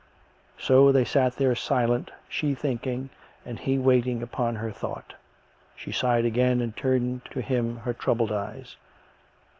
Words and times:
So 0.57 0.91
they 0.91 1.05
sat 1.05 1.35
there 1.35 1.53
silent, 1.53 2.09
she 2.27 2.55
thinking 2.55 3.11
and 3.45 3.59
he 3.59 3.77
waiting 3.77 4.23
upon 4.23 4.55
her 4.55 4.71
thought. 4.71 5.13
She 5.75 5.91
sighed 5.91 6.25
again 6.25 6.59
and 6.59 6.75
turned 6.75 7.23
to 7.25 7.39
him 7.39 7.77
her 7.81 7.93
troubled 7.93 8.31
eyes. 8.31 8.77